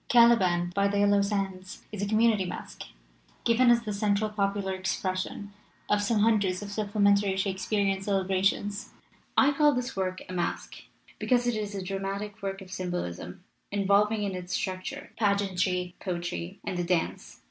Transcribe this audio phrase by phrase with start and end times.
[0.09, 2.85] Caliban by the Yellow Sands is a com munity masque,
[3.45, 5.53] given as the central popular expression
[5.91, 8.93] of some hundreds of supplementary Shakespearian celebrations.
[9.37, 10.85] "I call this work a masque,
[11.19, 16.79] because it is a dramatic work of symbolism, involving in its structure pageantry, poetry, and
[16.79, 17.39] the dance.